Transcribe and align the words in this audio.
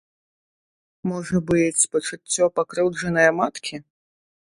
Можа 1.11 1.43
быць, 1.53 1.87
пачуццё 1.93 2.51
пакрыўджанае 2.59 3.31
маткі? 3.45 3.75